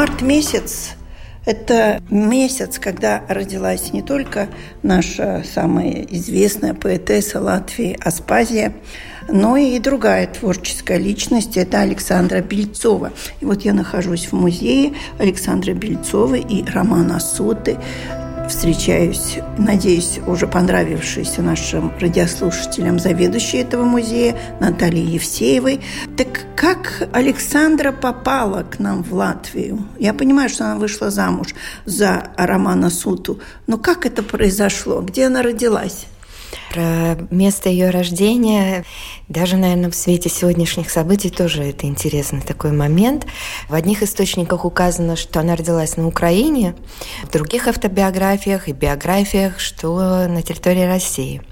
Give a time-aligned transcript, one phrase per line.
[0.00, 0.92] Март месяц–
[1.44, 4.48] это месяц, когда родилась не только
[4.82, 8.72] наша самая известная поэтесса Латвии Аспазия,
[9.28, 13.12] но и другая творческая личность– это Александра Бельцова.
[13.40, 17.76] И вот я нахожусь в музее Александра Бельцова и Романа Соты
[18.50, 25.80] встречаюсь, надеюсь, уже понравившейся нашим радиослушателям заведующей этого музея Натальей Евсеевой.
[26.16, 29.78] Так как Александра попала к нам в Латвию?
[29.98, 31.54] Я понимаю, что она вышла замуж
[31.86, 35.00] за Романа Суту, но как это произошло?
[35.00, 36.06] Где она родилась?
[36.70, 38.84] Про место ее рождения,
[39.28, 43.26] даже, наверное, в свете сегодняшних событий тоже это интересный такой момент.
[43.68, 46.76] В одних источниках указано, что она родилась на Украине,
[47.24, 51.42] в других автобиографиях и биографиях, что на территории России.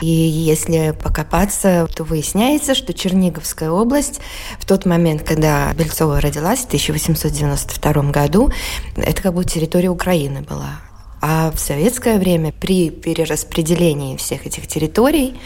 [0.00, 4.20] И если покопаться, то выясняется, что Черниговская область
[4.60, 8.52] в тот момент, когда Бельцова родилась, в 1892 году,
[8.94, 10.80] это как бы территория Украины была.
[11.24, 15.36] А в советское время при перераспределении всех этих территорий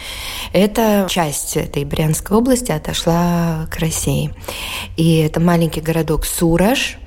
[0.51, 4.33] эта часть этой Брянской области отошла к России.
[4.95, 6.97] И это маленький городок Сураж,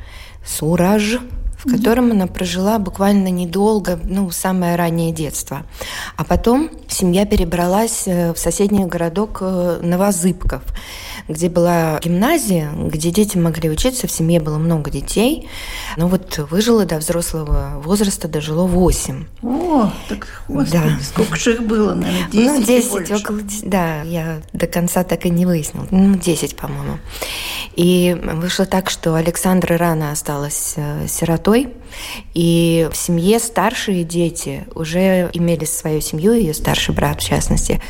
[0.46, 1.18] Сураж,
[1.64, 5.62] в котором она прожила буквально недолго, ну, самое раннее детство.
[6.16, 10.62] А потом семья перебралась э, в соседний городок э, Новозыбков
[11.30, 15.48] где была гимназия, где дети могли учиться, в семье было много детей.
[15.96, 19.24] Но вот выжило до взрослого возраста, дожило 8.
[19.42, 20.98] О, так, господи, да.
[21.02, 25.24] сколько же их было, наверное, 10 Ну, 10, около 10, да, я до конца так
[25.26, 25.86] и не выяснила.
[25.90, 26.98] Ну, 10, по-моему.
[27.76, 31.06] И вышло так, что Александра рано осталась э,
[31.50, 31.68] сиротой,
[32.34, 37.80] и в семье старшие дети уже имели свою семью, ее старший брат в частности.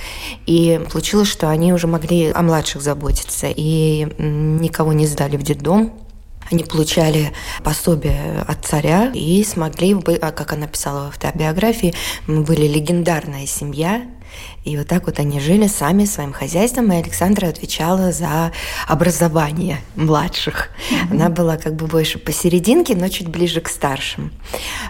[0.47, 5.93] И получилось, что они уже могли о младших заботиться и никого не сдали в детдом.
[6.51, 7.33] Они получали
[7.63, 11.95] пособие от царя и смогли, а как она писала в автобиографии,
[12.27, 14.03] мы были легендарная семья,
[14.65, 18.53] и вот так вот они жили сами своим хозяйством, и Александра отвечала за
[18.87, 20.69] образование младших.
[20.69, 21.11] Mm-hmm.
[21.13, 24.31] Она была как бы больше посерединке, но чуть ближе к старшим.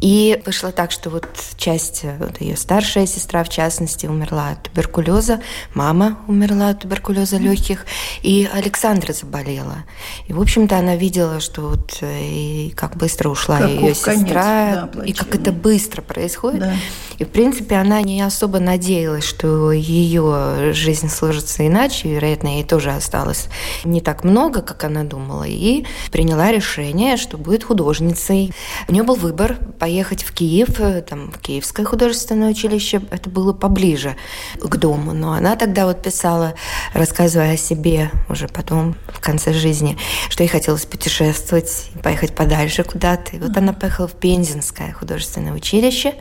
[0.01, 5.41] И вышло так, что вот часть, вот ее старшая сестра, в частности, умерла от туберкулеза,
[5.75, 7.87] мама умерла от туберкулеза легких,
[8.23, 9.85] и Александра заболела.
[10.27, 14.89] И, в общем-то, она видела, что вот э, и как быстро ушла как ее сестра,
[14.93, 16.61] да, и как это быстро происходит.
[16.61, 16.75] Да.
[17.19, 22.91] И, в принципе, она не особо надеялась, что ее жизнь сложится иначе, вероятно, ей тоже
[22.91, 23.49] осталось
[23.85, 28.53] не так много, как она думала, и приняла решение, что будет художницей.
[28.89, 30.69] У нее был выбор поехать в Киев,
[31.09, 34.17] там, в Киевское художественное училище, это было поближе
[34.61, 36.55] к дому, но она тогда вот писала,
[36.95, 39.99] рассказывая о себе уже потом, в конце жизни,
[40.29, 43.37] что ей хотелось путешествовать, поехать подальше куда-то.
[43.37, 46.15] И вот она поехала в Пензенское художественное училище,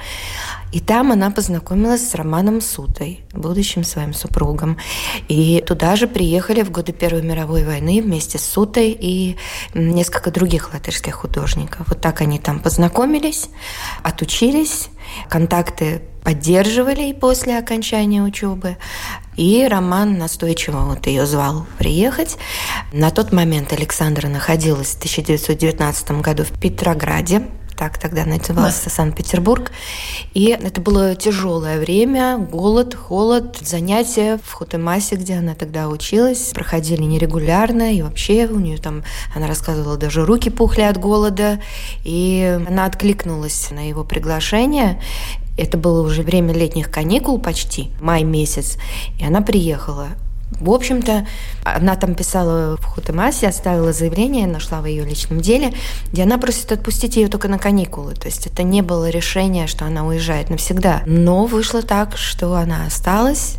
[0.71, 4.77] и там она познакомилась с Романом Сутой, будущим своим супругом.
[5.27, 9.37] И туда же приехали в годы Первой мировой войны вместе с Сутой и
[9.73, 11.87] несколько других латышских художников.
[11.87, 13.49] Вот так они там познакомились,
[14.03, 14.89] отучились,
[15.27, 18.77] контакты поддерживали и после окончания учебы.
[19.35, 22.37] И Роман настойчиво вот ее звал приехать.
[22.91, 27.43] На тот момент Александра находилась в 1919 году в Петрограде,
[27.79, 28.91] так тогда назывался да.
[28.91, 29.71] Санкт-Петербург.
[30.33, 37.03] И это было тяжелое время, голод, холод, занятия в Хотемасе, где она тогда училась, проходили
[37.03, 39.03] нерегулярно, и вообще у нее там,
[39.33, 41.61] она рассказывала, даже руки пухли от голода,
[42.03, 45.01] и она откликнулась на его приглашение,
[45.57, 48.77] это было уже время летних каникул почти, май месяц,
[49.19, 50.09] и она приехала.
[50.51, 51.25] В общем-то,
[51.63, 55.73] она там писала в Хутемасе, оставила заявление, нашла в ее личном деле,
[56.11, 58.13] где она просит отпустить ее только на каникулы.
[58.15, 61.03] То есть это не было решение, что она уезжает навсегда.
[61.05, 63.57] Но вышло так, что она осталась.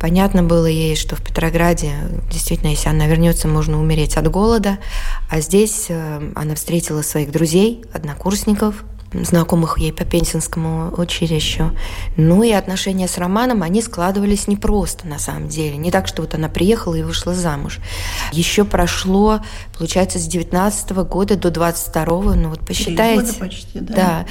[0.00, 1.92] Понятно было ей, что в Петрограде
[2.30, 4.78] действительно, если она вернется, можно умереть от голода.
[5.30, 11.76] А здесь э, она встретила своих друзей, однокурсников, знакомых ей по Пенсинскому училищу.
[12.16, 15.76] Ну и отношения с Романом, они складывались непросто на самом деле.
[15.76, 17.78] Не так, что вот она приехала и вышла замуж.
[18.32, 19.40] Еще прошло,
[19.76, 23.34] получается, с 19 -го года до 22 -го, ну вот посчитайте.
[23.34, 23.94] почти, да.
[23.94, 24.26] Да.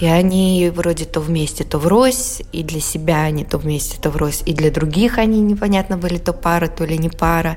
[0.00, 4.42] И они вроде то вместе, то врозь, и для себя они то вместе, то врозь,
[4.44, 7.56] и для других они непонятно были то пара, то ли не пара.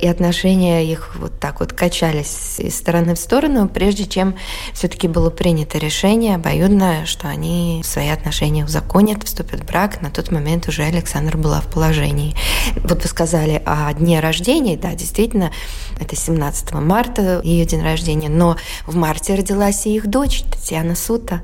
[0.00, 4.34] И отношения их вот так вот качались из стороны в сторону, прежде чем
[4.72, 10.02] все-таки было принято решение обоюдное, что они свои отношения узаконят, вступят в брак.
[10.02, 12.36] На тот момент уже Александра была в положении.
[12.76, 15.50] Вот вы сказали о дне рождения, да, действительно,
[15.98, 18.56] это 17 марта ее день рождения, но
[18.86, 21.42] в марте родилась и их дочь Татьяна Сута.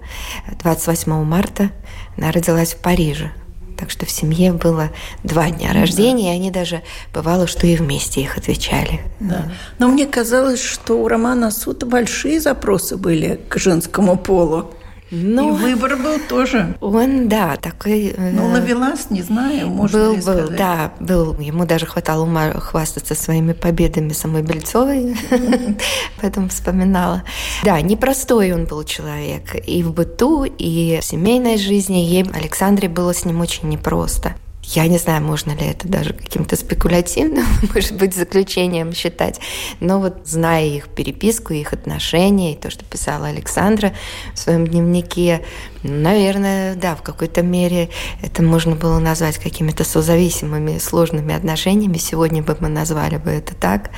[0.63, 1.71] 28 марта
[2.19, 3.33] она родилась в Париже.
[3.81, 4.91] Так что в семье было
[5.25, 6.33] два дня рождения, да.
[6.33, 6.83] и они даже
[7.15, 9.01] бывало, что и вместе их отвечали.
[9.21, 9.51] Да.
[9.79, 14.71] Но мне казалось, что у Романа Сута большие запросы были к женскому полу.
[15.11, 16.77] Ну, и выбор был тоже.
[16.81, 18.15] Он, да, такой...
[18.17, 20.49] Э, ну, ловелас, не знаю, можно был, ли сказать.
[20.51, 21.37] Был, да, был.
[21.39, 25.17] Ему даже хватало ума хвастаться своими победами самой Бельцовой,
[26.21, 27.25] поэтому вспоминала.
[27.65, 29.57] Да, непростой он был человек.
[29.67, 31.99] И в быту, и в семейной жизни.
[31.99, 34.35] Ей, Александре, было с ним очень непросто.
[34.71, 37.45] Я не знаю, можно ли это даже каким-то спекулятивным,
[37.75, 39.41] может быть, заключением считать.
[39.81, 43.93] Но вот зная их переписку, их отношения, и то, что писала Александра
[44.33, 45.43] в своем дневнике,
[45.83, 47.91] наверное, да, в какой-то мере
[48.23, 51.97] это можно было назвать какими-то созависимыми, сложными отношениями.
[51.97, 53.91] Сегодня бы мы назвали бы это так.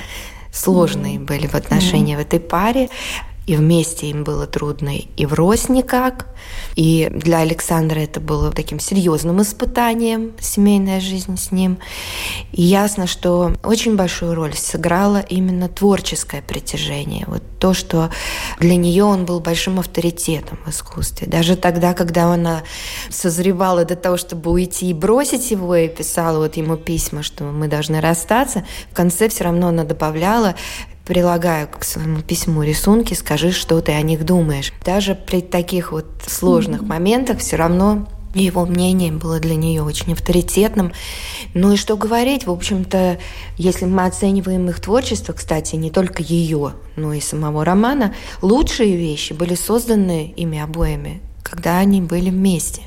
[0.51, 1.25] Сложные mm-hmm.
[1.25, 2.17] были в отношения mm-hmm.
[2.17, 2.89] в этой паре
[3.45, 6.27] и вместе им было трудно, и врозь никак.
[6.75, 11.77] И для Александра это было таким серьезным испытанием, семейная жизнь с ним.
[12.51, 17.25] И ясно, что очень большую роль сыграло именно творческое притяжение.
[17.27, 18.09] Вот то, что
[18.59, 21.27] для нее он был большим авторитетом в искусстве.
[21.27, 22.63] Даже тогда, когда она
[23.09, 27.67] созревала до того, чтобы уйти и бросить его, и писала вот ему письма, что мы
[27.67, 30.55] должны расстаться, в конце все равно она добавляла
[31.05, 34.71] прилагаю к своему письму рисунки, скажи, что ты о них думаешь.
[34.85, 36.87] Даже при таких вот сложных mm-hmm.
[36.87, 40.91] моментах все равно его мнение было для нее очень авторитетным.
[41.53, 43.19] Ну и что говорить, в общем-то,
[43.57, 49.33] если мы оцениваем их творчество, кстати, не только ее, но и самого романа, лучшие вещи
[49.33, 52.81] были созданы ими обоими, когда они были вместе.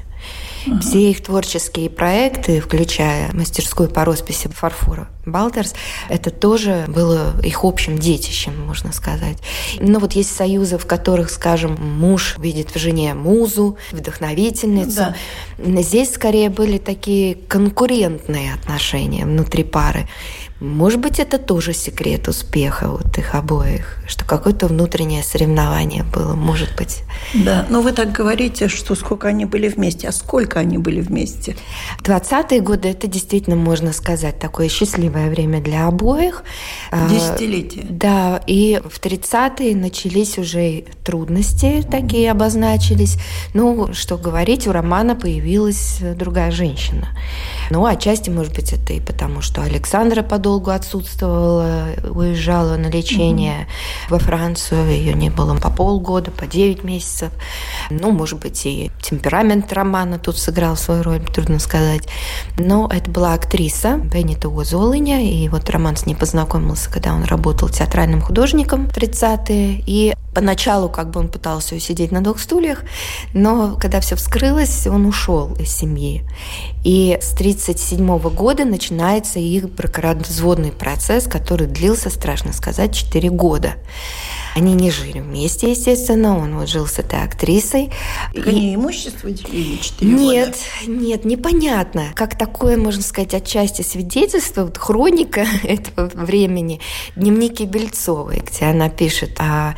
[0.80, 5.74] Все их творческие проекты, включая мастерскую по росписи фарфора Балтерс,
[6.08, 9.38] это тоже было их общим детищем, можно сказать.
[9.80, 14.96] Но вот есть союзы, в которых, скажем, муж видит в жене музу, вдохновительницу.
[14.96, 15.14] Да.
[15.58, 20.08] Здесь скорее были такие конкурентные отношения внутри пары.
[20.60, 26.74] Может быть, это тоже секрет успеха вот их обоих, что какое-то внутреннее соревнование было, может
[26.76, 27.02] быть.
[27.34, 31.56] Да, но вы так говорите, что сколько они были вместе, а сколько они были вместе?
[32.02, 36.42] 20-е годы– это действительно, можно сказать, такое счастливое время для обоих.
[36.90, 37.86] А, Десятилетие.
[37.90, 43.18] Да, и в 30-е начались уже трудности, такие обозначились.
[43.52, 47.08] Ну, что говорить, у Романа появилась другая женщина.
[47.70, 54.10] Ну, отчасти, может быть, это и потому, что Александра подолгу отсутствовала, уезжала на лечение mm-hmm.
[54.10, 57.32] во Францию, ее не было по полгода, по 9 месяцев.
[57.90, 62.02] Ну, может быть, и темперамент романа тут сыграл свою роль, трудно сказать.
[62.58, 67.68] Но это была актриса Беннита Уозолыня, и вот Роман с ней познакомился, когда он работал
[67.68, 72.84] театральным художником в 30-е, и Поначалу как бы он пытался усидеть на двух стульях,
[73.32, 76.24] но когда все вскрылось, он ушел из семьи.
[76.84, 83.76] И с 1937 года начинается их бракоразводный процесс, который длился, страшно сказать, 4 года.
[84.54, 86.38] Они не жили вместе, естественно.
[86.38, 87.90] Он вот жил с этой актрисой.
[88.34, 88.50] Так и...
[88.50, 91.00] они имущество делили 4 Нет, года?
[91.02, 92.04] нет, непонятно.
[92.14, 96.80] Как такое, можно сказать, отчасти свидетельство, вот хроника этого времени,
[97.16, 99.74] дневники Бельцовой, где она пишет о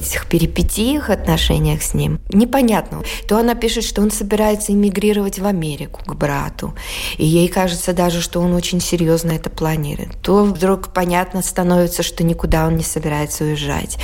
[0.00, 2.20] этих перипетиях, отношениях с ним.
[2.30, 3.02] Непонятно.
[3.28, 6.74] То она пишет, что он собирается эмигрировать в Америку к брату.
[7.16, 10.20] И ей кажется даже, что он очень серьезно это планирует.
[10.22, 13.98] То вдруг понятно становится, что никуда он не собирается уезжать.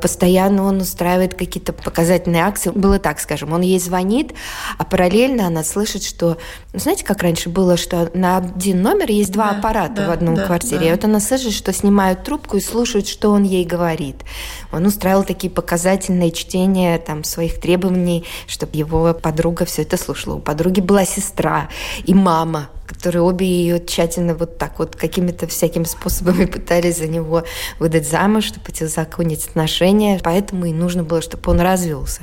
[0.00, 2.70] Постоянно он устраивает какие-то показательные акции.
[2.70, 4.32] Было так, скажем, он ей звонит,
[4.78, 6.38] а параллельно она слышит, что...
[6.72, 10.10] Ну, знаете, как раньше было, что на один номер есть два да, аппарата да, в
[10.10, 10.80] одном да, квартире.
[10.80, 10.88] Да.
[10.88, 14.16] И вот она слышит, что снимают трубку и слушают, что он ей говорит.
[14.72, 20.34] Он устраивал такие показательные чтения там, своих требований, чтобы его подруга все это слушала.
[20.36, 21.68] У подруги была сестра
[22.04, 22.68] и мама,
[23.02, 27.42] которые обе ее тщательно вот так вот какими-то всякими способами пытались за него
[27.80, 30.20] выдать замуж, чтобы законить отношения.
[30.22, 32.20] Поэтому и нужно было, чтобы он развелся.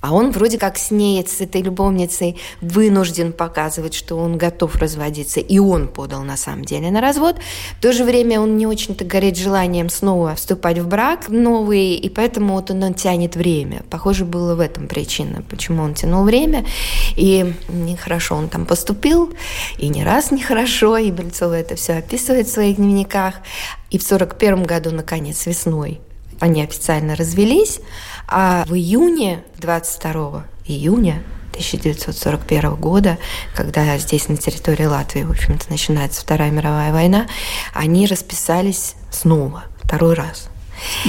[0.00, 5.40] А он вроде как с ней, с этой любовницей, вынужден показывать, что он готов разводиться.
[5.40, 7.34] И он подал на самом деле на развод.
[7.78, 12.08] В то же время он не очень-то горит желанием снова вступать в брак новый, и
[12.08, 13.82] поэтому вот он, он тянет время.
[13.90, 16.64] Похоже, было в этом причина, почему он тянул время.
[17.16, 19.32] И нехорошо он там поступил,
[19.78, 23.36] и не раз нехорошо, и Бельцова это все описывает в своих дневниках.
[23.90, 26.00] И в 1941 году, наконец, весной,
[26.38, 27.80] они официально развелись,
[28.28, 31.22] а в июне, 22 июня
[31.52, 33.18] 1941 года,
[33.54, 37.26] когда здесь на территории Латвии, в общем-то, начинается Вторая мировая война,
[37.74, 40.49] они расписались снова, второй раз.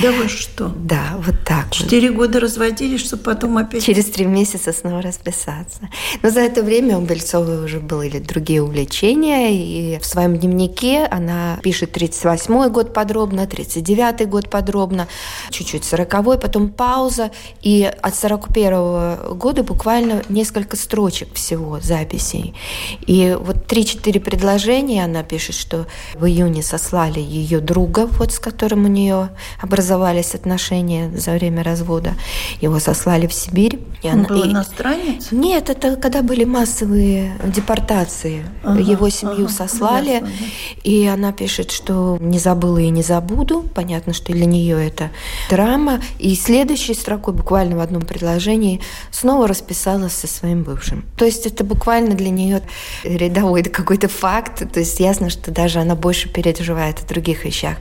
[0.01, 0.72] Да вы что?
[0.75, 1.72] Да, вот так.
[1.72, 2.18] Четыре вот.
[2.18, 3.84] года разводились, чтобы потом опять...
[3.84, 5.90] Через три месяца снова расписаться.
[6.22, 11.60] Но за это время у Бельцовой уже были другие увлечения, и в своем дневнике она
[11.62, 15.08] пишет 38-й год подробно, 39-й год подробно,
[15.50, 22.54] чуть-чуть 40-й, потом пауза, и от 41-го года буквально несколько строчек всего записей.
[23.06, 28.86] И вот 3-4 предложения она пишет, что в июне сослали ее друга, вот с которым
[28.86, 29.30] у нее
[29.62, 32.15] образовались отношения за время развода.
[32.60, 33.80] Его сослали в Сибирь.
[34.03, 34.27] И Он она...
[34.27, 35.27] был иностранец?
[35.32, 38.46] Нет, это когда были массовые депортации.
[38.63, 40.13] Ага, Его семью ага, сослали.
[40.13, 40.46] Ясно, да.
[40.84, 43.63] И она пишет, что не забыла и не забуду.
[43.75, 45.12] Понятно, что для нее это
[45.50, 46.01] драма.
[46.20, 51.06] И следующей строкой, буквально в одном предложении, снова расписалась со своим бывшим.
[51.18, 52.62] То есть это буквально для нее
[53.03, 54.72] рядовой какой-то факт.
[54.72, 57.77] То есть ясно, что даже она больше переживает о других вещах.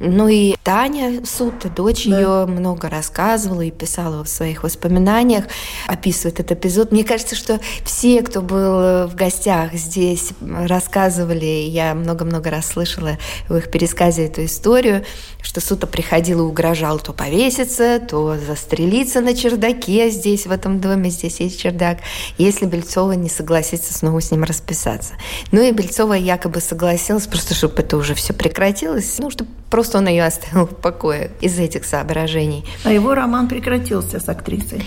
[0.00, 2.20] Ну и Таня суд, дочь да.
[2.20, 5.44] ее много рассказывала и писала в своих воспоминаниях,
[5.86, 6.92] описывает этот эпизод.
[6.92, 13.56] Мне кажется, что все, кто был в гостях здесь, рассказывали, я много-много раз слышала в
[13.56, 15.04] их пересказе эту историю,
[15.42, 21.10] что Сута приходил и угрожал то повеситься, то застрелиться на чердаке здесь, в этом доме,
[21.10, 21.98] здесь есть чердак,
[22.38, 25.14] если Бельцова не согласится снова с ним расписаться.
[25.52, 30.08] Ну и Бельцова якобы согласилась, просто чтобы это уже все прекратилось, ну, чтобы просто он
[30.08, 30.99] ее оставил в покое
[31.40, 32.64] из этих соображений.
[32.84, 34.84] А его роман прекратился с актрисой?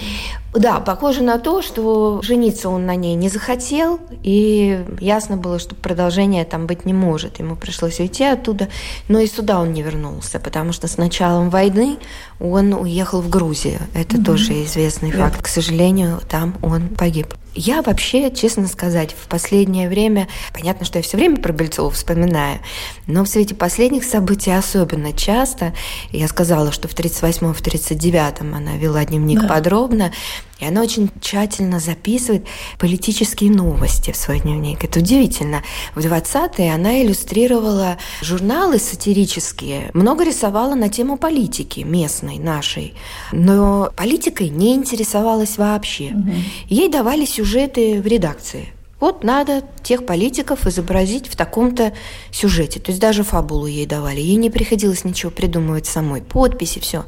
[0.53, 5.73] Да, похоже на то, что жениться он на ней не захотел, и ясно было, что
[5.73, 7.39] продолжения там быть не может.
[7.39, 8.69] Ему пришлось уйти оттуда,
[9.07, 11.97] но и сюда он не вернулся, потому что с началом войны
[12.39, 13.79] он уехал в Грузию.
[13.95, 14.25] Это угу.
[14.25, 15.29] тоже известный да.
[15.29, 15.41] факт.
[15.41, 17.33] К сожалению, там он погиб.
[17.55, 22.59] Я вообще, честно сказать, в последнее время, понятно, что я все время про Бельцова вспоминаю,
[23.05, 25.73] но в свете последних событий особенно часто,
[26.11, 29.47] я сказала, что в 38-м, в 39-м она вела дневник да.
[29.47, 30.11] подробно,
[30.63, 32.45] и она очень тщательно записывает
[32.79, 34.83] политические новости в свой дневник.
[34.83, 35.61] Это удивительно.
[35.93, 42.93] В 20-е она иллюстрировала журналы сатирические, много рисовала на тему политики местной, нашей.
[43.31, 46.11] Но политикой не интересовалась вообще.
[46.13, 46.31] Угу.
[46.69, 48.69] Ей давали сюжеты в редакции.
[49.03, 51.91] Вот надо тех политиков изобразить в таком-то
[52.31, 52.79] сюжете.
[52.79, 54.21] То есть даже фабулу ей давали.
[54.21, 56.21] Ей не приходилось ничего придумывать самой.
[56.21, 57.03] Подписи, все.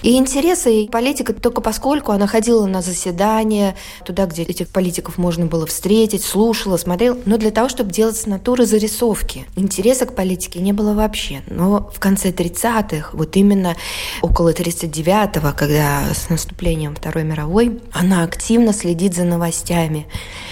[0.00, 5.66] И интересы политика только поскольку она ходила на заседания, туда, где этих политиков можно было
[5.66, 7.18] встретить, слушала, смотрела.
[7.26, 9.44] Но для того, чтобы делать с натуры зарисовки.
[9.54, 11.42] Интереса к политике не было вообще.
[11.46, 13.76] Но в конце 30-х, вот именно
[14.22, 20.06] около 39-го, когда с наступлением Второй мировой, она активно следит за новостями.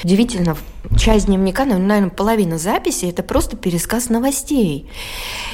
[0.05, 0.55] Удивительно,
[0.97, 4.89] часть дневника, ну, наверное, половина записи– это просто пересказ новостей.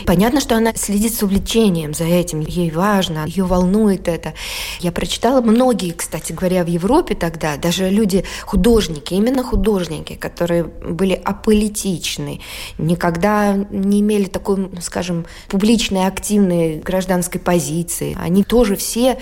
[0.06, 4.34] Понятно, что она следит с увлечением за этим, ей важно, ее волнует это.
[4.80, 11.14] Я прочитала многие, кстати говоря, в Европе тогда, даже люди, художники, именно художники, которые были
[11.14, 12.40] аполитичны,
[12.78, 18.16] никогда не имели такой, скажем, публичной, активной гражданской позиции.
[18.20, 19.18] Они тоже все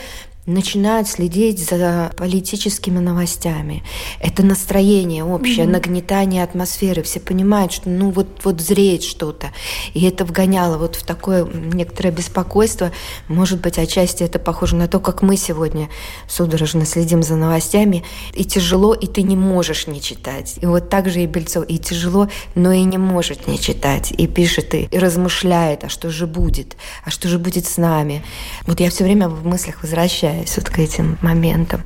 [0.47, 3.83] начинают следить за политическими новостями.
[4.21, 5.71] Это настроение общее, mm-hmm.
[5.71, 7.03] нагнетание атмосферы.
[7.03, 9.49] Все понимают, что ну вот, вот зреет что-то.
[9.93, 12.93] И это вгоняло вот в такое некоторое беспокойство.
[13.29, 15.89] Может быть, отчасти это похоже на то, как мы сегодня
[16.29, 18.05] судорожно следим за новостями.
[18.33, 20.59] И тяжело, и ты не можешь не читать.
[20.61, 21.65] И вот так же и Бельцов.
[21.69, 24.13] И тяжело, но и не может не читать.
[24.17, 26.77] И пишет, и размышляет, а что же будет?
[27.05, 28.23] А что же будет с нами?
[28.67, 31.83] Вот я все время в мыслях возвращаюсь возвращаюсь вот к этим моментам.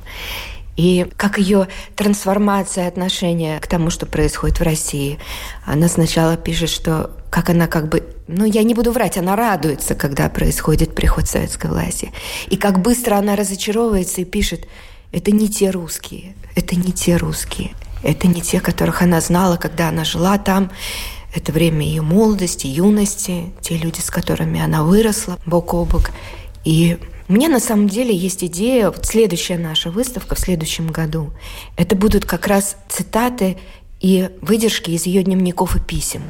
[0.77, 5.19] И как ее трансформация отношения к тому, что происходит в России.
[5.65, 9.95] Она сначала пишет, что как она как бы, ну я не буду врать, она радуется,
[9.95, 12.11] когда происходит приход советской власти.
[12.49, 14.67] И как быстро она разочаровывается и пишет,
[15.11, 17.71] это не те русские, это не те русские.
[18.03, 20.71] Это не те, которых она знала, когда она жила там.
[21.35, 26.09] Это время ее молодости, юности, те люди, с которыми она выросла бок о бок.
[26.63, 26.97] И
[27.31, 31.31] меня на самом деле есть идея, вот следующая наша выставка в следующем году,
[31.77, 33.57] это будут как раз цитаты
[33.99, 36.23] и выдержки из ее дневников и писем.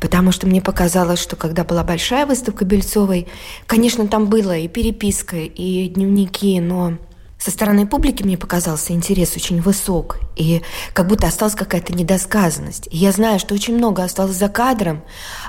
[0.00, 3.26] Потому что мне показалось, что когда была большая выставка Бельцовой,
[3.66, 6.98] конечно, там было и переписка, и дневники, но
[7.38, 12.88] со стороны публики мне показался интерес очень высок, и как будто осталась какая-то недосказанность.
[12.90, 15.02] И я знаю, что очень много осталось за кадром,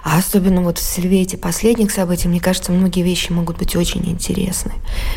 [0.03, 4.73] а особенно вот в свете последних событий, мне кажется, многие вещи могут быть очень интересны.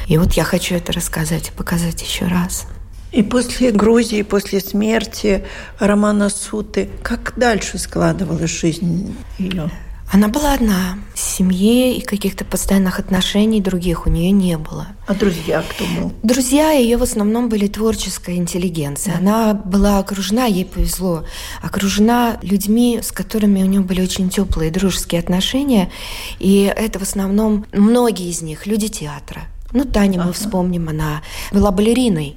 [0.09, 2.67] И вот я хочу это рассказать и показать еще раз.
[3.13, 5.45] И после Грузии, после смерти
[5.79, 9.71] Романа Суты, как дальше складывалась жизнь ее?
[10.13, 10.99] Она была одна.
[11.15, 14.89] Семьи и каких-то постоянных отношений других у нее не было.
[15.07, 16.13] А друзья кто был?
[16.23, 19.15] Друзья ее в основном были творческая интеллигенция.
[19.15, 19.19] Да.
[19.21, 21.25] Она была окружена, ей повезло,
[21.63, 25.91] окружена людьми, с которыми у нее были очень теплые дружеские отношения.
[26.39, 29.45] И это в основном многие из них люди театра.
[29.73, 30.27] Ну, Таня ага.
[30.27, 32.37] мы вспомним, она была балериной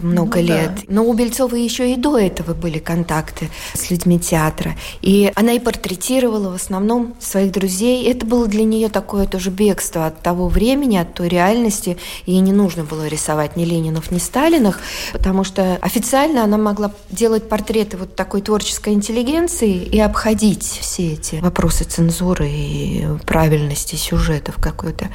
[0.00, 0.74] много ну, лет.
[0.74, 0.82] Да.
[0.88, 4.76] Но у Бельцовой еще и до этого были контакты с людьми театра.
[5.02, 8.08] И она и портретировала в основном своих друзей.
[8.10, 11.98] Это было для нее такое тоже бегство от того времени, от той реальности.
[12.26, 14.78] Ей не нужно было рисовать ни Ленинов, ни Сталинах,
[15.12, 21.36] потому что официально она могла делать портреты вот такой творческой интеллигенции и обходить все эти
[21.36, 25.08] вопросы цензуры и правильности сюжетов какой-то.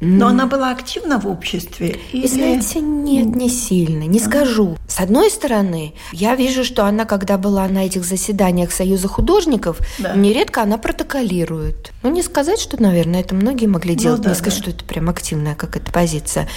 [0.00, 1.98] Но она была активна в обществе?
[2.12, 2.26] Или...
[2.26, 4.22] Знаете, нет, не сильно, не а?
[4.22, 4.76] скажу.
[4.88, 10.14] С одной стороны, я вижу, что она, когда была на этих заседаниях Союза художников, да.
[10.14, 11.92] нередко она протоколирует.
[12.02, 14.62] Ну, не сказать, что, наверное, это многие могли ну делать, ну, да, не сказать, да.
[14.62, 16.48] что это прям активная какая-то позиция.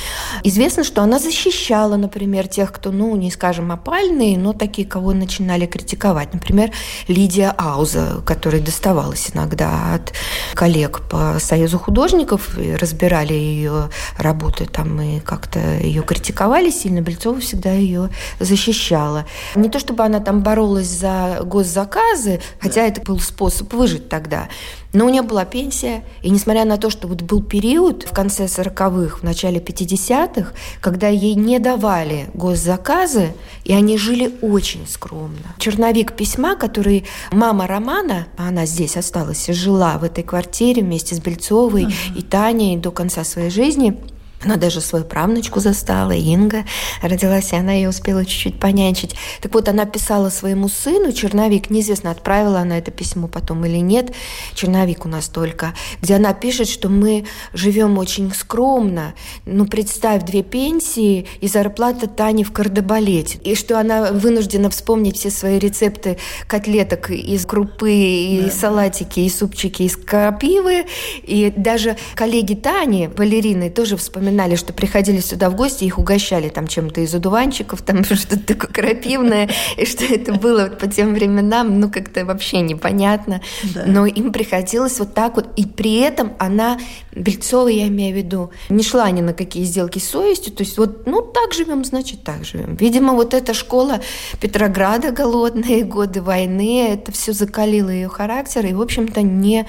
[0.43, 5.65] Известно, что она защищала, например, тех, кто, ну, не скажем, опальные, но такие, кого начинали
[5.65, 6.33] критиковать.
[6.33, 6.71] Например,
[7.07, 10.13] Лидия Ауза, которой доставалась иногда от
[10.53, 17.71] коллег по Союзу художников, разбирали ее работы там и как-то ее критиковали сильно, Бельцова всегда
[17.71, 19.25] ее защищала.
[19.55, 24.49] Не то чтобы она там боролась за госзаказы, хотя это был способ выжить тогда,
[24.93, 28.45] но у нее была пенсия, и несмотря на то, что вот был период в конце
[28.45, 35.55] 40-х, в начале 50-х, когда ей не давали госзаказы, и они жили очень скромно.
[35.59, 41.19] Черновик письма, который мама Романа, она здесь осталась и жила в этой квартире вместе с
[41.19, 42.17] Бельцовой uh-huh.
[42.17, 43.97] и Таней до конца своей жизни–
[44.43, 46.63] она даже свою правнучку застала, Инга
[47.01, 49.15] родилась, и она ее успела чуть-чуть понянчить.
[49.41, 54.13] Так вот, она писала своему сыну, черновик, неизвестно, отправила она это письмо потом или нет,
[54.53, 60.43] черновик у нас только, где она пишет, что мы живем очень скромно, ну, представь, две
[60.43, 67.09] пенсии и зарплата Тани в кардебалете, и что она вынуждена вспомнить все свои рецепты котлеток
[67.09, 68.51] из крупы, и да.
[68.51, 70.85] салатики, и супчики из крапивы,
[71.23, 76.49] и даже коллеги Тани, балерины, тоже вспоминают вспоминали, что приходили сюда в гости, их угощали
[76.49, 81.13] там чем-то из одуванчиков, там что-то такое крапивное, и что это было вот по тем
[81.13, 83.41] временам, ну, как-то вообще непонятно.
[83.85, 86.77] Но им приходилось вот так вот, и при этом она,
[87.13, 90.77] Бельцова, я имею в виду, не шла ни на какие сделки с совестью, то есть
[90.77, 92.75] вот, ну, так живем, значит, так живем.
[92.75, 94.01] Видимо, вот эта школа
[94.41, 99.65] Петрограда, голодные годы войны, это все закалило ее характер, и, в общем-то, не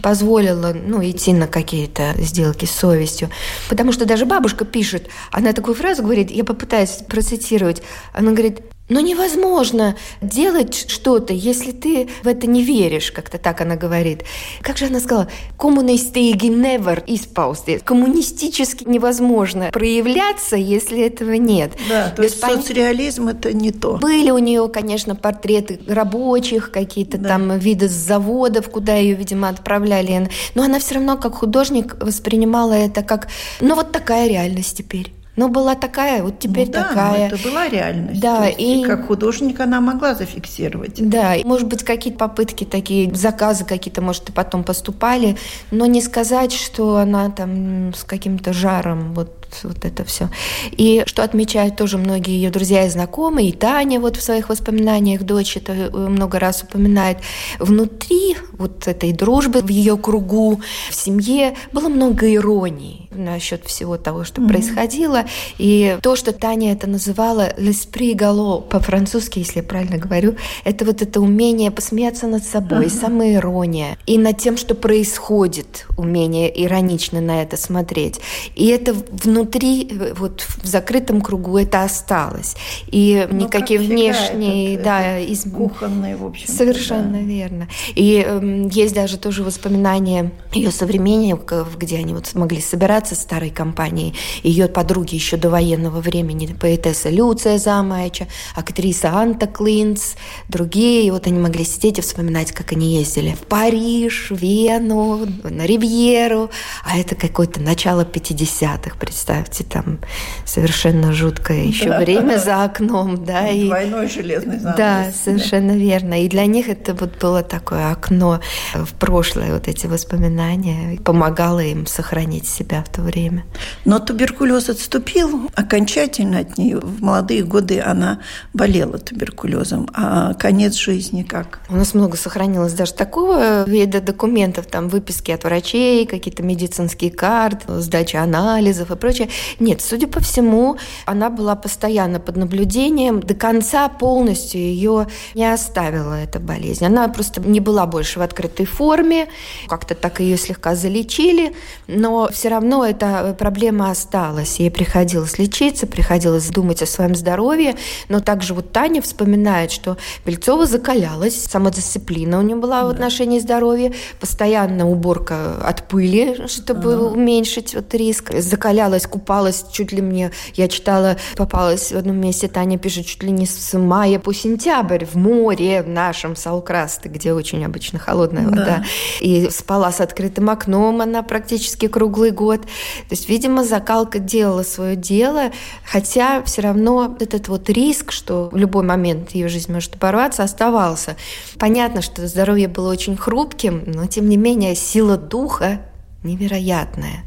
[0.00, 3.30] позволила ну, идти на какие-то сделки с совестью.
[3.68, 7.82] Потому что даже бабушка пишет, она такую фразу говорит, я попытаюсь процитировать,
[8.14, 13.76] она говорит, но невозможно делать что-то, если ты в это не веришь, как-то так она
[13.76, 14.24] говорит.
[14.60, 15.28] Как же она сказала?
[15.56, 17.80] Коммунистиги never испаусти.
[17.82, 21.72] Коммунистически невозможно проявляться, если этого нет.
[21.88, 22.62] Да, то есть пон...
[22.62, 23.96] соцреализм это не то.
[23.96, 27.30] Были у нее, конечно, портреты рабочих, какие-то да.
[27.30, 30.28] там виды с заводов, куда ее, видимо, отправляли.
[30.54, 33.28] Но она все равно как художник воспринимала это как,
[33.60, 35.12] ну вот такая реальность теперь.
[35.34, 37.26] Ну, была такая, вот теперь ну, да, такая.
[37.28, 38.20] это была реальность.
[38.20, 40.96] Да, и как художник она могла зафиксировать.
[40.96, 45.38] Да, и, может быть, какие-то попытки такие, заказы какие-то, может, и потом поступали,
[45.70, 50.28] но не сказать, что она там с каким-то жаром вот вот это все.
[50.70, 55.22] И что отмечают тоже многие ее друзья и знакомые, и Таня вот в своих воспоминаниях,
[55.22, 57.18] дочь это э, много раз упоминает,
[57.58, 60.60] внутри вот этой дружбы, в ее кругу,
[60.90, 64.48] в семье было много иронии насчет всего того, что mm-hmm.
[64.48, 65.24] происходило.
[65.58, 71.02] И то, что Таня это называла «l'esprit galo» по-французски, если я правильно говорю, это вот
[71.02, 73.00] это умение посмеяться над собой, uh-huh.
[73.00, 78.20] самоирония, и над тем, что происходит, умение иронично на это смотреть.
[78.54, 82.56] И это внутри внутри, э, вот в закрытом кругу это осталось.
[82.86, 85.44] И ну, никакие внешние, этот, да, из...
[85.44, 86.48] кухонные, в общем.
[86.48, 87.18] Совершенно да.
[87.18, 87.68] верно.
[87.94, 93.50] И э, есть даже тоже воспоминания ее современников, где они вот смогли собираться с старой
[93.50, 94.14] компанией.
[94.42, 100.14] Ее подруги еще до военного времени, поэтесса Люция Замаяча, актриса Анта Клинц,
[100.48, 101.06] другие.
[101.06, 106.50] И вот они могли сидеть и вспоминать, как они ездили в Париж, Вену, на Ривьеру.
[106.84, 108.96] А это какое-то начало 50-х,
[109.32, 109.98] представьте, там
[110.44, 112.00] совершенно жуткое еще да.
[112.00, 113.24] время за окном.
[113.24, 114.76] Да, и, Двойной железный занавес.
[114.76, 116.22] Да, совершенно верно.
[116.24, 118.40] И для них это вот было такое окно
[118.74, 120.98] в прошлое, вот эти воспоминания.
[121.00, 123.44] Помогало им сохранить себя в то время.
[123.84, 126.78] Но туберкулез отступил окончательно от нее.
[126.80, 128.20] В молодые годы она
[128.52, 129.88] болела туберкулезом.
[129.94, 131.60] А конец жизни как?
[131.70, 137.80] У нас много сохранилось даже такого вида документов, там выписки от врачей, какие-то медицинские карты,
[137.80, 139.21] сдача анализов и прочее.
[139.58, 143.20] Нет, судя по всему, она была постоянно под наблюдением.
[143.20, 146.84] До конца полностью ее не оставила эта болезнь.
[146.84, 149.28] Она просто не была больше в открытой форме.
[149.68, 151.54] Как-то так ее слегка залечили,
[151.86, 154.58] но все равно эта проблема осталась.
[154.58, 157.76] Ей приходилось лечиться, приходилось думать о своем здоровье.
[158.08, 163.92] Но также вот Таня вспоминает, что Бельцова закалялась, самодисциплина у нее была в отношении здоровья,
[164.20, 167.02] постоянно уборка от пыли, чтобы ага.
[167.04, 168.32] уменьшить вот риск.
[168.38, 173.30] Закалялась, купалась чуть ли мне, я читала, попалась в одном месте, Таня пишет, чуть ли
[173.30, 178.64] не с мая по сентябрь в море в нашем Салкрасте, где очень обычно холодная вода.
[178.64, 178.84] Да.
[179.20, 182.62] И спала с открытым окном она практически круглый год.
[182.62, 182.68] То
[183.10, 185.50] есть, видимо, закалка делала свое дело,
[185.84, 191.16] хотя все равно этот вот риск, что в любой момент ее жизнь может оборваться, оставался.
[191.58, 195.80] Понятно, что здоровье было очень хрупким, но тем не менее сила духа
[196.24, 197.24] невероятная.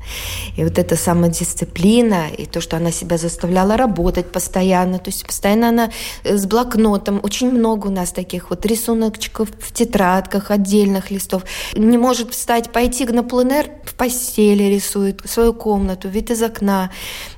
[0.55, 5.69] И вот эта самодисциплина, и то, что она себя заставляла работать постоянно, то есть постоянно
[5.69, 5.91] она
[6.23, 11.43] э, с блокнотом, очень много у нас таких вот рисуночков в тетрадках, отдельных листов.
[11.75, 16.91] Не может встать, пойти на пленэр, в постели рисует свою комнату, вид из окна.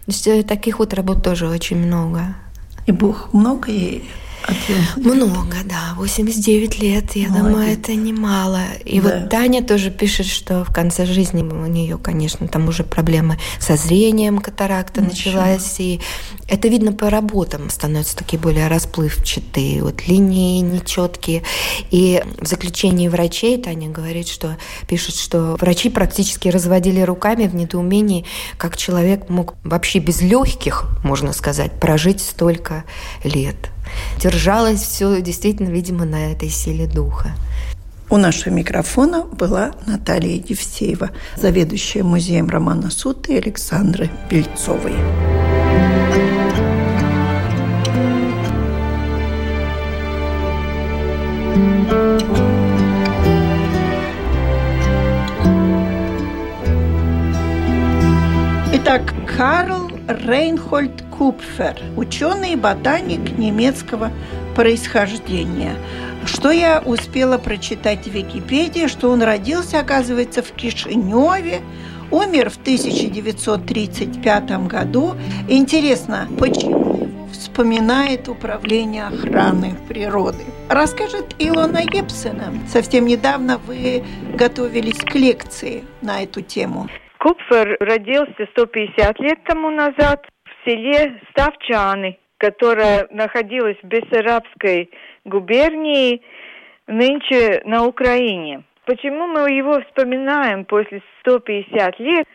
[0.06, 2.36] То есть э, таких вот работ тоже очень много.
[2.86, 4.10] И Бог много ей
[4.96, 5.94] много, да.
[5.98, 7.48] 89 лет, я Молодец.
[7.48, 8.62] думаю, это немало.
[8.86, 9.20] И да.
[9.20, 13.76] вот Таня тоже пишет, что в конце жизни у нее, конечно, там уже проблемы со
[13.76, 15.42] зрением, катаракта Ничего.
[15.42, 15.76] началась.
[15.80, 16.00] И
[16.48, 21.44] это видно по работам, становятся такие более расплывчатые, вот линии нечеткие.
[21.92, 24.58] И в заключении врачей Таня говорит, что
[24.88, 28.26] пишет, что врачи практически разводили руками в недоумении,
[28.58, 32.86] как человек мог вообще без легких, можно сказать, прожить столько
[33.24, 33.72] лет
[34.20, 37.32] держалось все действительно, видимо, на этой силе духа.
[38.10, 44.94] У нашего микрофона была Наталья Евсеева, заведующая музеем Романа Сута и Александры Бельцовой.
[58.74, 64.12] Итак, Карл Рейнхольд Купфер, ученый и ботаник немецкого
[64.56, 65.76] происхождения.
[66.26, 71.62] Что я успела прочитать в Википедии, что он родился, оказывается, в Кишиневе,
[72.12, 75.16] умер в 1935 году.
[75.48, 80.44] Интересно, почему вспоминает Управление охраны природы?
[80.70, 82.54] Расскажет Илона Епсена.
[82.72, 84.04] Совсем недавно вы
[84.36, 86.88] готовились к лекции на эту тему.
[87.20, 94.92] Купфер родился 150 лет тому назад в селе Ставчаны, которое находилось в Бессарабской
[95.26, 96.22] губернии,
[96.86, 98.64] нынче на Украине.
[98.86, 102.26] Почему мы его вспоминаем после 150 лет?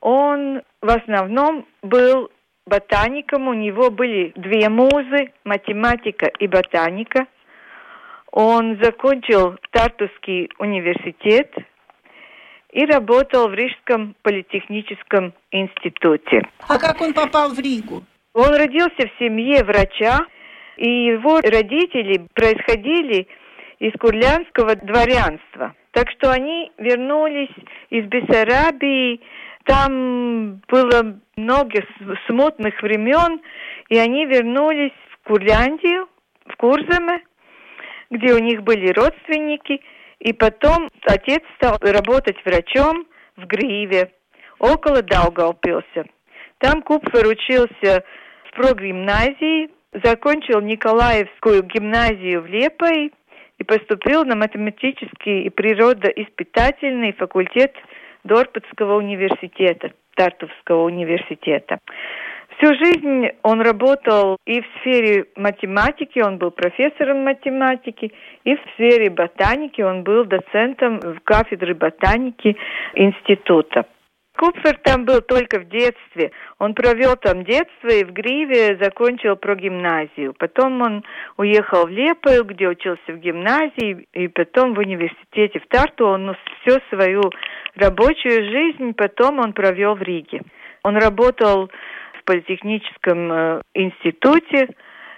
[0.00, 2.30] Он в основном был
[2.66, 7.26] ботаником, у него были две музы, математика и ботаника.
[8.32, 11.54] Он закончил Тартусский университет
[12.72, 16.42] и работал в Рижском политехническом институте.
[16.68, 18.02] А как он попал в Ригу?
[18.32, 20.20] Он родился в семье врача,
[20.78, 23.28] и его родители происходили
[23.78, 25.74] из курлянского дворянства.
[25.90, 27.54] Так что они вернулись
[27.90, 29.20] из Бессарабии,
[29.64, 31.84] там было много
[32.26, 33.42] смутных времен,
[33.90, 36.08] и они вернулись в Курляндию,
[36.46, 37.22] в Курзаме,
[38.10, 39.82] где у них были родственники–
[40.22, 43.06] и потом отец стал работать врачом
[43.36, 44.12] в Гриве,
[44.60, 46.04] около Даугавпилса.
[46.58, 48.04] Там Купфер учился
[48.44, 49.70] в прогимназии,
[50.04, 53.12] закончил Николаевскую гимназию в Лепой
[53.58, 57.74] и поступил на математический и природоиспытательный факультет
[58.22, 61.78] Дорпатского университета, Тартовского университета.
[62.56, 68.12] Всю жизнь он работал и в сфере математики, он был профессором математики,
[68.44, 72.56] и в сфере ботаники он был доцентом в кафедре ботаники
[72.94, 73.86] института.
[74.38, 76.32] Купфер там был только в детстве.
[76.58, 80.34] Он провел там детство и в Гриве закончил про гимназию.
[80.38, 81.04] Потом он
[81.36, 86.06] уехал в Лепою, где учился в гимназии, и потом в университете в Тарту.
[86.06, 87.22] Он всю свою
[87.76, 90.40] рабочую жизнь потом он провел в Риге.
[90.82, 91.70] Он работал
[92.24, 94.68] политехническом э, институте,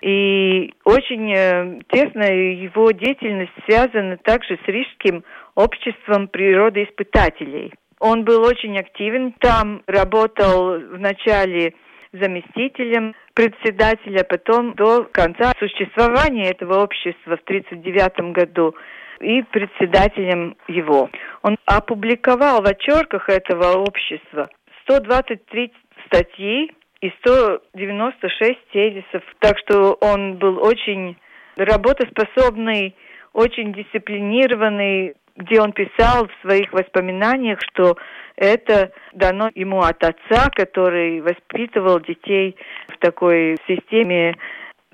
[0.01, 7.73] и очень э, тесно его деятельность связана также с Рижским обществом природоиспытателей.
[8.01, 11.75] Он был очень активен там, работал вначале
[12.13, 18.75] заместителем председателя, потом до конца существования этого общества в 1939 году
[19.21, 21.11] и председателем его.
[21.43, 24.49] Он опубликовал в очерках этого общества
[24.83, 25.73] 123
[26.07, 26.73] статьи
[27.05, 29.23] и 196 тезисов.
[29.41, 31.19] Так что он был очень
[31.57, 32.97] работоспособный,
[33.35, 37.99] очень дисциплинированный, где он писал в своих воспоминаниях, что
[38.37, 42.57] это дано ему от отца, который воспитывал детей
[42.89, 44.37] в такой системе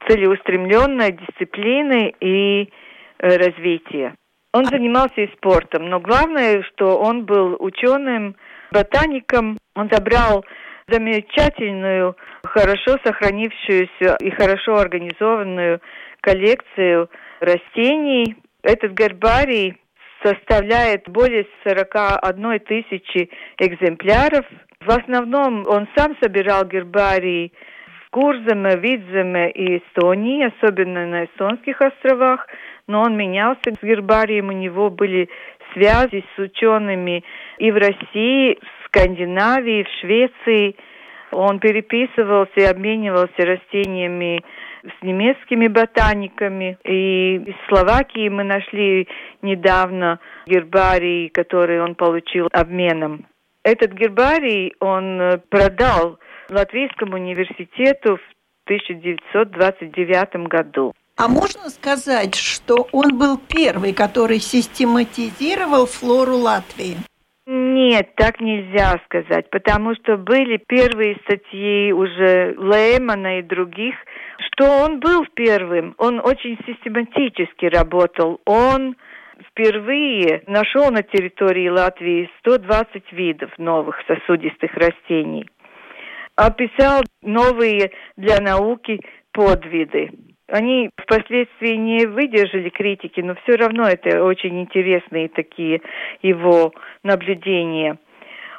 [0.08, 2.72] целеустремленной дисциплины и
[3.18, 4.16] э, развития.
[4.52, 8.34] Он занимался и спортом, но главное, что он был ученым,
[8.72, 9.58] ботаником.
[9.76, 10.44] Он забрал
[10.90, 15.80] замечательную, хорошо сохранившуюся и хорошо организованную
[16.20, 18.36] коллекцию растений.
[18.62, 19.76] Этот гербарий
[20.22, 24.44] составляет более 41 тысячи экземпляров.
[24.80, 27.52] В основном он сам собирал гербарии
[28.06, 32.46] в Курземе, Видземе и Эстонии, особенно на эстонских островах,
[32.86, 35.28] но он менялся с гербарием, у него были
[35.72, 37.24] связи с учеными
[37.58, 38.58] и в России,
[38.90, 40.76] Скандинавии, в Швеции.
[41.32, 44.42] Он переписывался и обменивался растениями
[44.82, 46.76] с немецкими ботаниками.
[46.84, 49.06] И из Словакии мы нашли
[49.42, 53.26] недавно гербарий, который он получил обменом.
[53.62, 58.22] Этот гербарий он э, продал Латвийскому университету в
[58.64, 60.94] 1929 году.
[61.16, 66.96] А можно сказать, что он был первый, который систематизировал флору Латвии?
[67.52, 73.96] Нет, так нельзя сказать, потому что были первые статьи уже Леймана и других,
[74.38, 75.96] что он был первым.
[75.98, 78.40] Он очень систематически работал.
[78.44, 78.94] Он
[79.48, 85.50] впервые нашел на территории Латвии 120 видов новых сосудистых растений.
[86.36, 89.00] Описал новые для науки
[89.32, 90.12] подвиды.
[90.50, 95.80] Они впоследствии не выдержали критики, но все равно это очень интересные такие
[96.22, 96.72] его
[97.04, 97.98] наблюдения.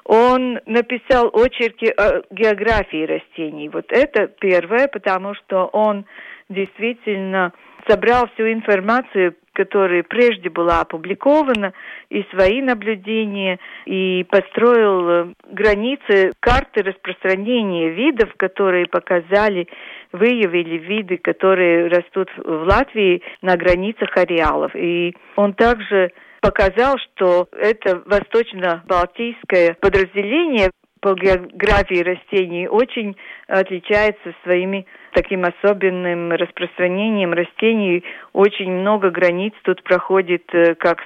[0.06, 3.69] Он написал очерки о географии растений.
[3.69, 6.06] Вот это первое, потому что он
[6.49, 7.51] действительно
[7.88, 11.73] собрал всю информацию, которая прежде была опубликована,
[12.10, 19.67] и свои наблюдения, и построил э, границы карты распространения видов, которые показали,
[20.12, 24.76] выявили виды, которые растут в Латвии на границах ареалов.
[24.76, 30.71] И он также показал, что это восточно-балтийское подразделение
[31.02, 33.15] по географии растений очень
[33.47, 38.04] отличается своими таким особенным распространением растений.
[38.34, 41.00] Очень много границ тут проходит э, как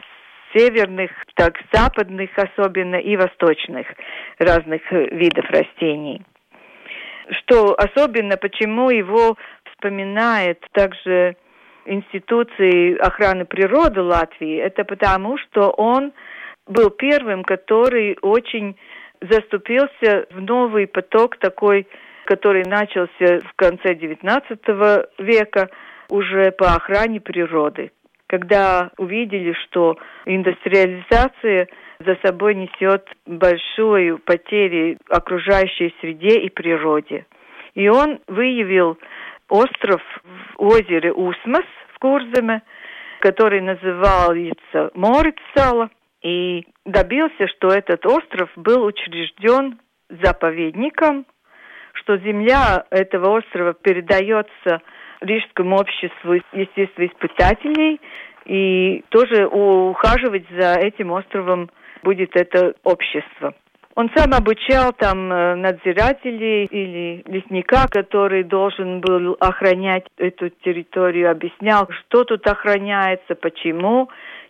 [0.54, 3.88] северных, так западных особенно и восточных
[4.38, 6.22] разных э, видов растений.
[7.32, 9.38] Что особенно, почему его
[9.72, 11.36] вспоминает также
[11.86, 16.14] институции охраны природы Латвии, это потому, что он
[16.68, 18.76] был первым, который очень
[19.22, 21.88] заступился в новый поток такой,
[22.26, 25.70] который начался в конце XIX века
[26.10, 27.92] уже по охране природы.
[28.28, 31.68] Когда увидели, что индустриализация
[32.00, 37.26] за собой несет большую потерю окружающей среде и природе.
[37.74, 38.98] И он выявил
[39.50, 40.02] остров
[40.58, 42.62] в озере Усмас в Курземе,
[43.20, 45.90] который назывался Морицала,
[46.22, 49.80] и добился, что этот остров был учрежден
[50.10, 51.26] заповедником,
[51.94, 54.82] что земля этого острова передается
[55.22, 58.00] Рижскому обществу естествоиспытателей,
[58.46, 61.70] и тоже ухаживать за этим островом
[62.06, 63.54] будет это общество.
[63.96, 71.88] Он сам обучал там э, надзирателей или лесника, который должен был охранять эту территорию, объяснял,
[71.90, 74.10] что тут охраняется, почему,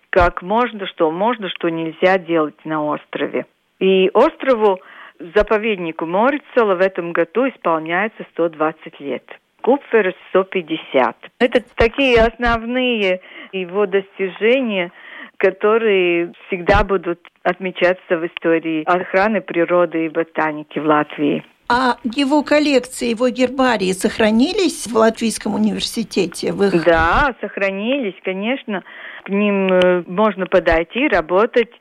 [0.09, 3.45] как можно, что можно, что нельзя делать на острове.
[3.79, 4.79] И острову
[5.19, 9.23] заповеднику Морицела в этом году исполняется 120 лет.
[9.61, 11.17] Купфера 150.
[11.39, 14.91] Это такие основные его достижения,
[15.37, 21.43] которые всегда будут отмечаться в истории охраны природы и ботаники в Латвии.
[21.67, 26.53] А его коллекции, его гербарии сохранились в Латвийском университете?
[26.53, 26.85] В их...
[26.85, 28.83] Да, сохранились, конечно.
[29.23, 31.71] К ним э, можно подойти, работать.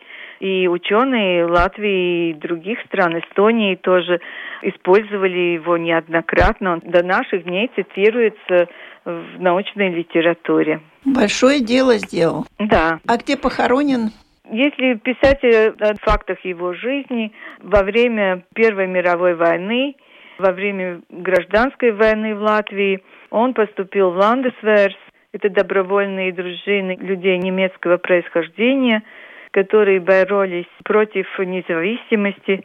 [0.40, 4.20] И ученые Латвии и других стран, Эстонии тоже
[4.62, 6.74] использовали его неоднократно.
[6.74, 8.68] Он до наших дней цитируется
[9.04, 10.80] в научной литературе.
[11.04, 12.46] Большое дело сделал.
[12.58, 13.00] Да.
[13.06, 14.10] А где похоронен?
[14.50, 19.96] Если писать о фактах его жизни, во время Первой мировой войны,
[20.38, 24.96] во время гражданской войны в Латвии, он поступил в Ландесверс,
[25.32, 29.02] это добровольные дружины людей немецкого происхождения,
[29.50, 32.64] которые боролись против независимости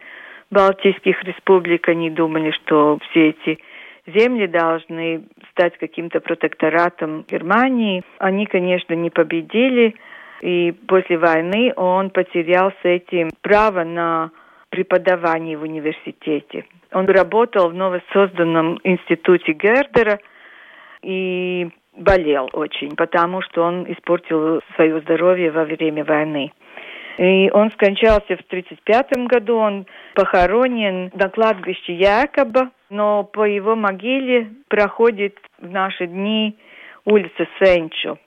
[0.52, 1.88] Балтийских республик.
[1.88, 3.60] Они думали, что все эти
[4.14, 8.04] земли должны стать каким-то протекторатом Германии.
[8.18, 9.96] Они, конечно, не победили,
[10.42, 14.32] и после войны он потерял с этим право на
[14.70, 16.66] преподавание в университете.
[16.94, 20.20] Он работал в новосозданном институте Гердера
[21.02, 26.52] и болел очень, потому что он испортил свое здоровье во время войны.
[27.20, 34.50] И он скончался в 1935 году, он похоронен на кладбище Якоба, но по его могиле
[34.70, 36.58] проходит в наши дни
[37.04, 38.18] улица Сенчу.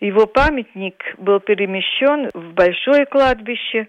[0.00, 3.88] Его памятник был перемещен в большое кладбище.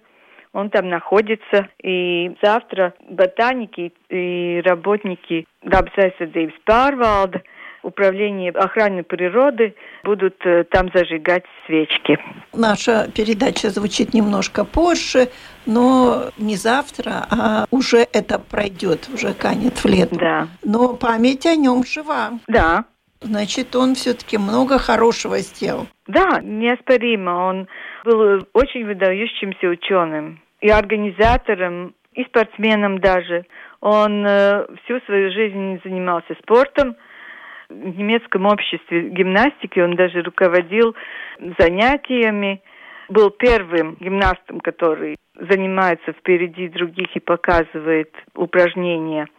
[0.54, 1.68] Он там находится.
[1.84, 7.42] И завтра ботаники и работники Дабсайсадейвс Парвалда
[7.84, 12.18] управление охраны природы будут э, там зажигать свечки.
[12.54, 15.30] Наша передача звучит немножко позже,
[15.66, 20.16] но не завтра, а уже это пройдет, уже канет в лето.
[20.16, 20.48] Да.
[20.64, 22.32] Но память о нем жива.
[22.48, 22.86] Да.
[23.22, 25.88] Значит, он все-таки много хорошего сделал.
[26.08, 27.32] Да, неоспоримо.
[27.48, 27.68] Он
[28.04, 33.46] был очень выдающимся ученым и организатором, и спортсменом даже.
[33.80, 36.96] Он э, всю свою жизнь занимался спортом.
[37.74, 40.96] В немецком обществе гимнастики он даже руководил
[41.58, 42.62] занятиями.
[43.10, 49.28] Был первым гимнастом, который занимается впереди других и показывает упражнения–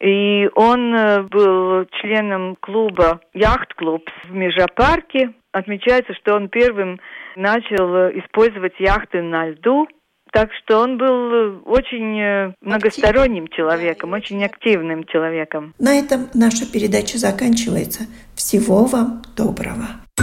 [0.00, 5.34] и он э, был членом клуба «Яхт-клуб» в Межапарке.
[5.52, 6.98] Отмечается, что он первым
[7.36, 9.86] начал э, использовать яхты на льду.
[10.32, 15.74] Так что он был э, очень многосторонним человеком, очень активным человеком.
[15.78, 18.06] На этом наша передача заканчивается.
[18.34, 19.86] Всего вам доброго.